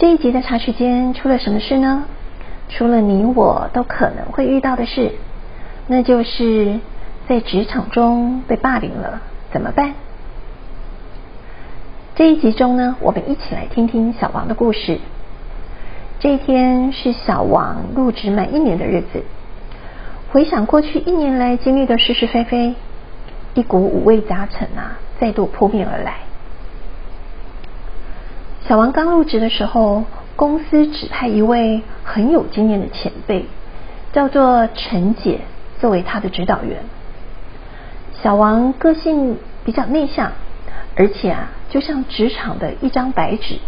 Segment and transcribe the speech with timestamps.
[0.00, 2.04] 这一集的茶水间出了什么事呢？
[2.70, 5.12] 出了你我都可能会遇到的事，
[5.88, 6.80] 那就是
[7.28, 9.20] 在职场中被霸凌了，
[9.52, 9.92] 怎么办？
[12.14, 15.00] 这一集中呢，我们一起来听听小王的故事。
[16.18, 19.22] 这一天是小王入职满一年的日子。
[20.32, 22.74] 回想过去一年来经历的是是非非，
[23.52, 26.20] 一股五味杂陈啊，再度扑面而来。
[28.70, 30.04] 小王刚入职的时候，
[30.36, 33.46] 公司指派一位很有经验的前辈，
[34.12, 35.40] 叫做陈姐，
[35.80, 36.84] 作为他的指导员。
[38.22, 40.30] 小王个性比较内向，
[40.94, 43.58] 而且啊，就像职场的一张白纸。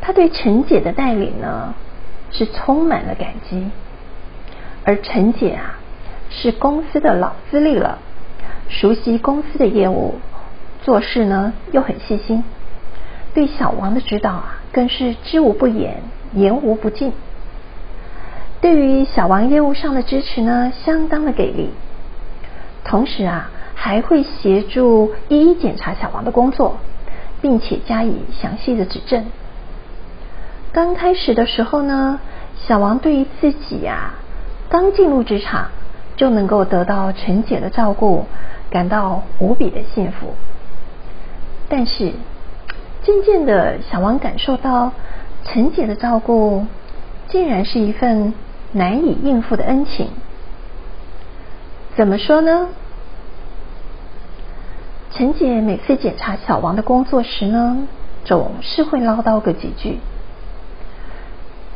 [0.00, 1.74] 他对陈姐的带领呢，
[2.30, 3.66] 是充满了感激。
[4.86, 5.78] 而陈姐啊，
[6.30, 7.98] 是公司的老资历了，
[8.70, 10.14] 熟悉公司的业务，
[10.82, 12.42] 做事呢又很细心，
[13.34, 15.96] 对小王的指导啊，更是知无不言，
[16.34, 17.12] 言无不尽。
[18.60, 21.70] 对于小王业务上的支持呢，相当的给力。
[22.84, 26.78] 同时啊，还会协助一一检查小王的工作，
[27.42, 29.26] 并且加以详细的指正。
[30.72, 32.20] 刚开始的时候呢，
[32.56, 34.14] 小王对于自己呀。
[34.68, 35.68] 刚进入职场
[36.16, 38.24] 就能够得到陈姐的照顾，
[38.70, 40.34] 感到无比的幸福。
[41.68, 42.12] 但是
[43.04, 44.92] 渐渐的，小王感受到
[45.44, 46.66] 陈姐的照顾
[47.28, 48.32] 竟然是一份
[48.72, 50.08] 难以应付的恩情。
[51.94, 52.68] 怎么说呢？
[55.12, 57.86] 陈姐每次检查小王的工作时呢，
[58.24, 60.00] 总是会唠叨个几句：“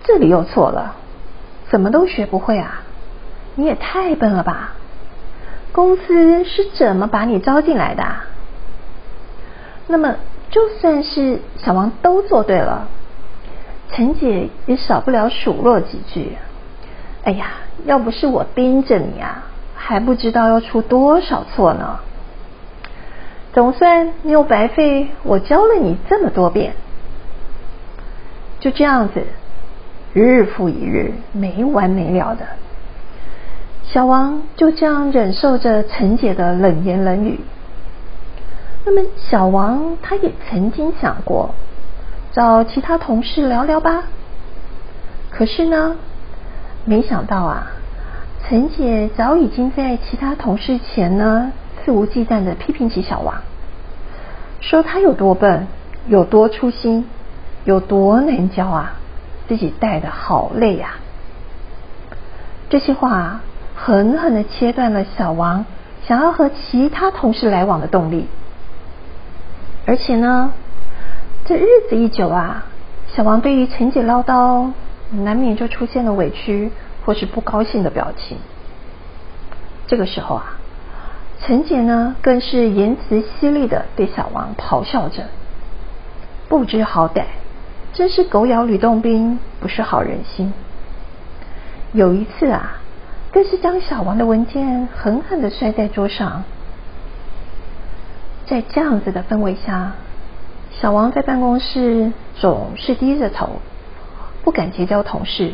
[0.03, 0.97] 这里又错了，
[1.71, 2.83] 怎么都学不会啊！”
[3.55, 4.75] 你也太笨了吧！
[5.73, 8.05] 公司是怎么把你招进来的？
[9.87, 10.17] 那么，
[10.51, 12.89] 就算是小王都做对了，
[13.91, 16.33] 陈姐也少不了数落几句。
[17.25, 17.51] 哎呀，
[17.85, 19.45] 要不是我盯着你啊，
[19.75, 22.01] 还不知道要出多少错呢。
[23.53, 26.75] 总算没有白费我教了你这么多遍。
[28.61, 29.23] 就这样子，
[30.15, 32.47] 日复一日，没完没了的。
[33.85, 37.41] 小王就这样忍受着陈姐的冷言冷语。
[38.91, 41.51] 那么，小王他也曾经想过
[42.33, 44.05] 找其他同事聊聊吧。
[45.31, 45.97] 可是呢，
[46.87, 47.67] 没想到啊，
[48.43, 51.53] 陈姐早已经在其他同事前呢
[51.85, 53.43] 肆无忌惮的批评起小王，
[54.61, 55.67] 说他有多笨，
[56.07, 57.05] 有多粗心，
[57.67, 58.95] 有多难教啊，
[59.49, 60.93] 自己带的好累呀。
[62.71, 63.41] 这些话。
[63.81, 65.65] 狠狠的切断了小王
[66.05, 68.27] 想要和其他同事来往的动力，
[69.89, 70.53] 而且呢，
[71.47, 72.67] 这日子一久啊，
[73.07, 74.71] 小王对于陈姐唠叨，
[75.11, 76.71] 难免就出现了委屈
[77.07, 78.37] 或是不高兴的表情。
[79.87, 80.59] 这个时候啊，
[81.41, 85.23] 陈姐呢更是言辞犀利的对小王咆哮着
[86.51, 87.23] ：“不知好歹，
[87.95, 90.53] 真是狗咬吕洞宾，不是好人心。”
[91.95, 92.75] 有一次啊。
[93.31, 96.45] 更是将小王的文件狠狠的摔在桌上。
[98.49, 99.93] 在这样子的氛围下，
[100.81, 103.61] 小王在办公室总是低着头，
[104.43, 105.53] 不敢结交同事，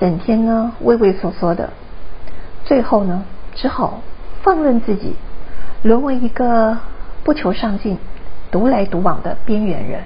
[0.00, 1.70] 整天呢畏畏缩缩的，
[2.64, 3.24] 最后呢
[3.54, 4.00] 只好
[4.42, 5.14] 放任自己
[5.82, 6.78] 沦为一个
[7.22, 7.98] 不求上进、
[8.50, 10.04] 独来独往的边缘人。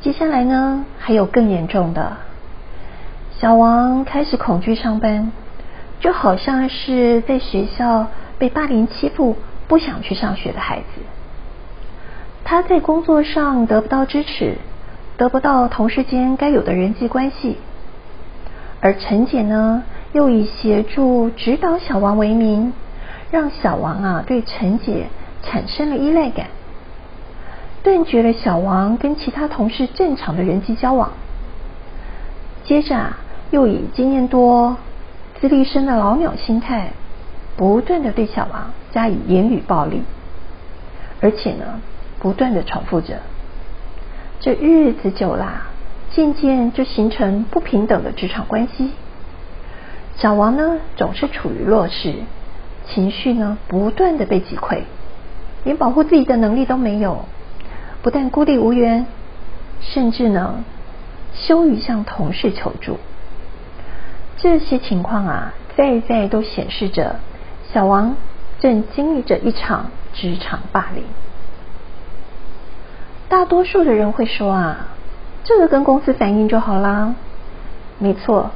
[0.00, 2.16] 接下来呢还有更严重的。
[3.38, 5.30] 小王开始恐惧上班，
[6.00, 9.36] 就好像是在学校被霸凌欺负、
[9.70, 11.00] 不想去上学的孩子。
[12.44, 14.56] 他在工作上得不到支持，
[15.16, 17.56] 得不到同事间该有的人际关系，
[18.80, 22.72] 而陈姐呢，又以协助指导小王为名，
[23.30, 25.06] 让小王啊对陈姐
[25.44, 26.48] 产生了依赖感，
[27.84, 31.12] 断绝了小王跟其他同事正常的人际交往。
[32.64, 33.18] 接着啊。
[33.52, 34.76] 又以经验多、
[35.40, 36.92] 资历深的老鸟心态，
[37.60, 40.00] 不断的对小王加以言语暴力，
[41.20, 41.82] 而且呢，
[42.18, 43.18] 不断的重复着。
[44.40, 45.64] 这日子久了，
[46.10, 48.92] 渐渐就形成不平等的职场关系。
[50.16, 52.14] 小王呢，总是处于弱势，
[52.86, 54.84] 情绪呢不断的被击溃，
[55.64, 57.26] 连保护自己的能力都没有，
[58.00, 59.04] 不但孤立无援，
[59.82, 60.64] 甚至呢
[61.34, 62.96] 羞于向同事求助。
[64.38, 67.16] 这些情况啊，在在都显示着
[67.72, 68.16] 小王
[68.58, 71.04] 正经历着一场职场霸凌。
[73.28, 74.88] 大多数的人会说啊，
[75.44, 77.14] 这个跟公司反映就好啦。
[77.98, 78.50] 没错，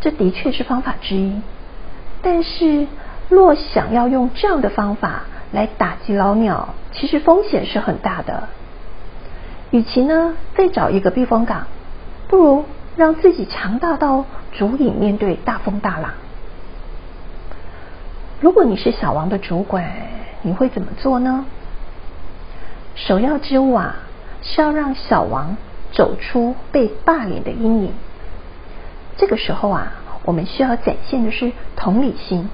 [0.00, 1.40] 这的确是方法之一。
[2.22, 2.86] 但是，
[3.28, 5.22] 若想要用这样的方法
[5.52, 8.48] 来打击老鸟，其实风险是很大的。
[9.70, 11.68] 与其呢再找一个避风港，
[12.26, 12.64] 不如
[12.96, 16.10] 让自己强大到足以面对大风大浪。
[18.40, 19.84] 如果你是小王的主管，
[20.40, 21.44] 你会怎么做呢？
[22.94, 23.96] 首要之务啊，
[24.42, 25.58] 是要让小王
[25.92, 27.92] 走出被霸凌的阴影。
[29.18, 29.92] 这个时候啊，
[30.24, 32.48] 我们需要展现的是同理心，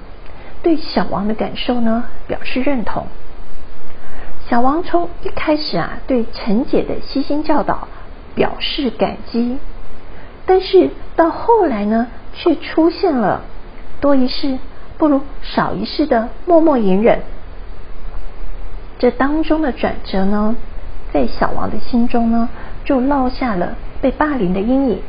[0.65, 3.07] 对小王的感受呢表示认同。
[4.49, 7.87] 小王从一开始啊，对陈姐的悉心教导
[8.35, 9.59] 表示感激，
[10.47, 13.43] 但是到后来呢，却出现了
[14.01, 14.59] 多一事
[14.99, 17.21] 不如少一事的默默隐忍。
[18.99, 20.57] 这当中的转折呢，
[21.13, 22.49] 在小王的心中呢，
[22.85, 25.03] 就落下了被霸凌的阴影。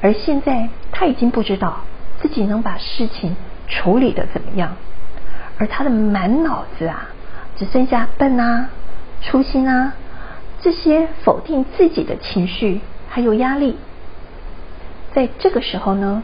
[0.00, 1.80] 而现在他已经不知道
[2.20, 3.36] 自己能把事情
[3.68, 4.76] 处理的怎么样，
[5.58, 7.08] 而他的满脑子啊，
[7.56, 8.70] 只剩下笨啊、
[9.20, 9.92] 粗心啊
[10.62, 13.76] 这些否定自己的情绪，还有压力。
[15.12, 16.22] 在这个时候呢，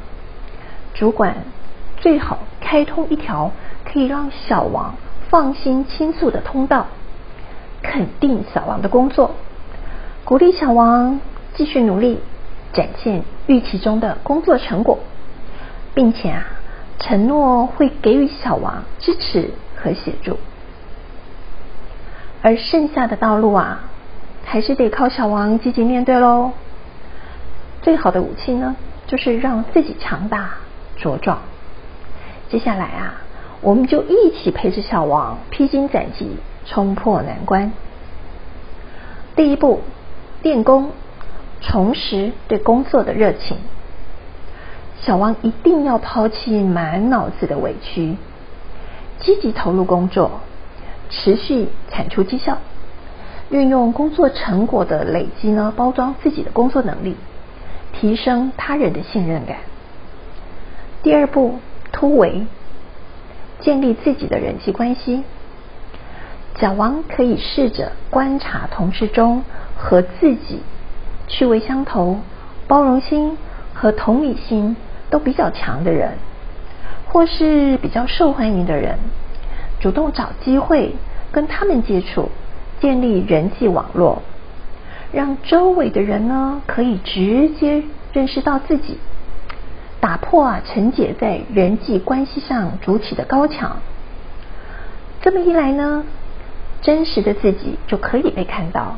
[0.95, 1.35] 主管
[2.07, 3.51] 最好开通一条
[3.85, 4.95] 可以让小王。
[5.29, 6.87] 放心倾诉的通道，
[7.83, 9.33] 肯定小王的工作，
[10.25, 11.21] 鼓励小王
[11.55, 12.21] 继续努力，
[12.73, 15.01] 展现预期中的工作成果，
[15.95, 16.45] 并且啊，
[17.01, 20.39] 承诺会给予小王支持和协助。
[22.41, 23.81] 而剩下的道路啊，
[24.45, 26.53] 还是得靠小王积极面对喽。
[27.83, 28.77] 最好的武器呢，
[29.09, 30.51] 就是让自己强大
[30.97, 31.41] 茁壮。
[32.49, 33.23] 接下来啊。
[33.63, 37.73] 我们就一起陪着小王披荆斩棘，冲破难关。
[39.35, 39.81] 第一步，
[40.43, 40.91] 练功，
[41.63, 43.57] 重拾对工作的热情。
[45.01, 48.17] 小王一定要抛弃满脑子的委屈，
[49.21, 50.43] 积极投入工作，
[51.09, 52.59] 持续产出绩效，
[53.49, 57.17] 运用工作成果的累积呢，包装自己的工作能力，
[57.93, 59.57] 提升他人的信任感。
[61.03, 61.59] 第二步，
[61.97, 62.47] 突围。
[63.59, 65.23] 建立自己的人际关系，
[66.57, 69.43] 小王可以试着观察同事中
[69.79, 70.61] 和自己
[71.27, 72.21] 趣味相投、
[72.69, 73.39] 包容心
[73.73, 74.77] 和同理心
[75.09, 76.19] 都比较强的人，
[77.07, 78.99] 或是比较受欢迎的人，
[79.81, 80.95] 主动找机会
[81.33, 82.31] 跟他们接触，
[82.79, 84.21] 建立人际网络，
[85.13, 87.83] 让周围的人呢可以直接
[88.13, 88.99] 认识到自己。
[90.01, 93.79] 打破啊，陈姐在人际关系上筑起的高墙。
[95.23, 96.05] 这么一来呢，
[96.83, 98.97] 真实的自己就可以被看到。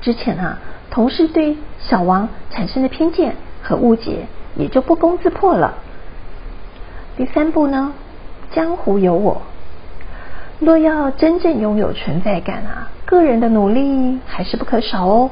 [0.00, 0.58] 之前啊，
[0.90, 5.74] 同事对小王产生的偏见和误解也就不攻自破了。
[7.16, 7.92] 第三步呢，
[8.52, 9.42] 江湖有我。
[10.60, 15.30] 若要真正拥有存在感啊，个人的努力还是不可少哦。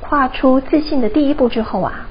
[0.00, 2.08] 跨出自信的第一步之后啊。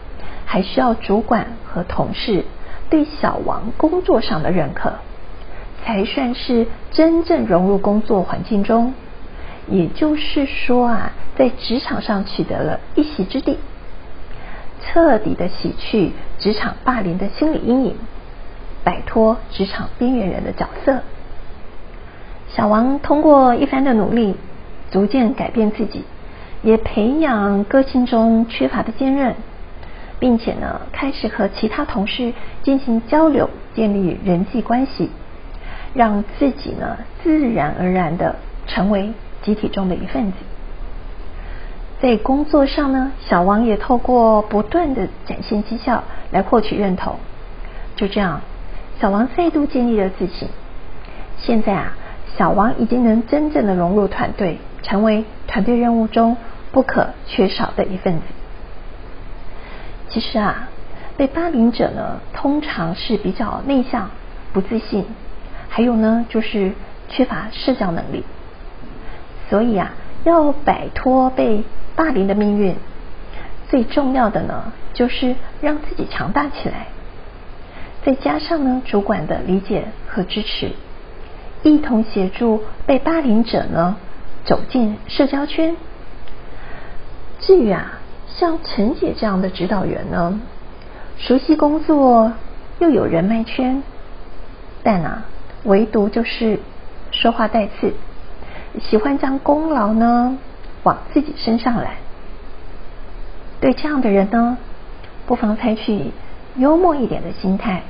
[0.51, 2.43] 还需要主管和同事
[2.89, 4.93] 对小王工作上的认可，
[5.85, 8.95] 才算是真正融入工作环境中。
[9.67, 13.59] 也就是说啊，在职场上取得了一席之地，
[14.81, 17.95] 彻底的洗去职场霸凌的心理阴影，
[18.83, 21.01] 摆脱职场边缘人的角色。
[22.47, 24.35] 小王通过一番的努力，
[24.89, 26.05] 逐渐改变自己，
[26.63, 29.35] 也培养个性中缺乏的坚韧。
[30.19, 35.09] 并且呢，开始和其他同事进行交流，建立人际关系，
[35.93, 38.35] 让自己呢自然而然的
[38.67, 40.37] 成为集体中的一份子。
[42.01, 47.15] 在工作上呢，小王也透过不断的展现绩效来获取认同。
[47.95, 48.41] 就这样，
[48.99, 50.47] 小王再度建立了自信。
[51.37, 51.93] 现在啊，
[52.37, 56.37] 小王已经能真正的融入团队，成为团队任务中
[56.71, 58.21] 不可缺少的一份子。
[60.19, 60.67] 其实啊，
[61.15, 64.09] 被霸凌者呢，通常是比较内向、
[64.51, 65.05] 不自信，
[65.69, 66.73] 还有呢，就是
[67.07, 68.25] 缺乏社交能力。
[69.49, 69.93] 所以啊，
[70.25, 71.63] 要摆脱被
[71.95, 72.75] 霸凌的命运，
[73.69, 76.87] 最重要的呢，就是让自己强大起来。
[78.03, 80.71] 再加上呢，主管的理解和支持，
[81.63, 83.95] 一同协助被霸凌者呢
[84.43, 85.77] 走进社交圈。
[87.39, 87.98] 至于啊，
[88.39, 90.39] 像陈姐这样的指导员呢，
[91.17, 92.31] 熟悉工作
[92.79, 93.83] 又有人脉圈，
[94.81, 95.25] 但啊，
[95.63, 96.59] 唯独就是
[97.11, 97.93] 说话带刺，
[98.79, 100.37] 喜欢将功劳呢
[100.83, 101.95] 往自己身上揽。
[103.59, 104.57] 对这样的人呢，
[105.27, 106.11] 不妨采取。
[106.55, 107.83] 幽默一点的心态，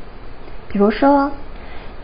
[0.67, 1.31] 比如说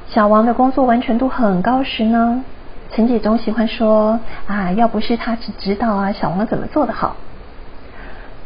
[0.08, 2.44] 小王的工作完成度很高时呢，
[2.92, 7.18] 陈姐总喜欢说啊，要不是他只知道啊，小王怎么做的好。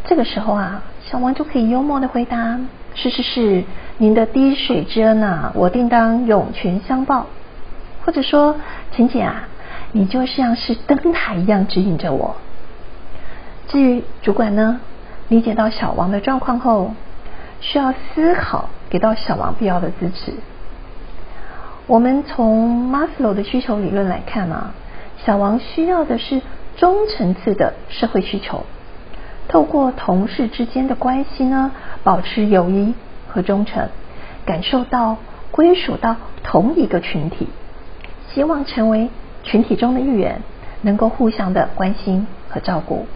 [0.10, 2.60] 这个时候啊，小王就可以幽默的回答：
[2.96, 3.64] 是是是，
[4.00, 7.28] 您的滴水之恩啊，我定当涌泉相报。
[8.04, 8.56] 或者说，
[8.92, 9.48] 陈姐啊，
[9.92, 12.38] 你就像是灯塔一样指引着我。
[13.68, 14.82] 至于主管呢，
[15.28, 16.92] 理解到小王的状况后。
[17.62, 20.32] 需要思考给到小王必要的支持。
[21.88, 24.72] 我们从马斯洛的需求理论来看呢，
[25.26, 26.42] 小王需要的是
[26.78, 28.64] 中层次的社会需求，
[29.50, 31.72] 透过同事之间的关系呢，
[32.04, 32.94] 保持友谊
[33.28, 33.90] 和忠诚，
[34.46, 35.18] 感受到
[35.52, 37.50] 归属到同一个群体，
[38.30, 39.10] 希望成为
[39.44, 40.42] 群体中的一员，
[40.82, 43.08] 能够互相的关心和照顾。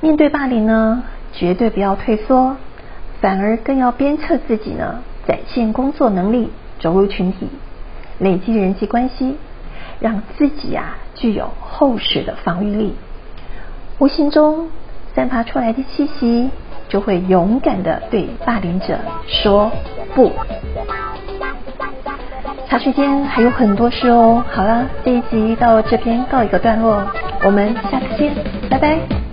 [0.00, 1.02] 面对霸凌呢？
[1.32, 2.56] 绝对不要退缩，
[3.20, 7.48] 反而更要鞭策自己呢，展现工作能力，走入群体，
[8.20, 9.36] 累积人际关系，
[9.98, 12.94] 让自己啊具有厚实的防御力。
[13.98, 14.68] 无形中
[15.14, 16.50] 散发出来的气息，
[16.88, 19.70] 就会勇敢的对霸凌者说
[20.14, 20.32] 不。
[22.68, 24.42] 茶水间还有很多事哦。
[24.50, 27.06] 好了，这一集到这边告一个段落，
[27.44, 28.32] 我们下次见，
[28.68, 29.23] 拜拜。